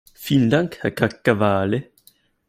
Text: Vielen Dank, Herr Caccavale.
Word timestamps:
Vielen 0.15 0.49
Dank, 0.49 0.79
Herr 0.81 0.89
Caccavale. 0.89 1.91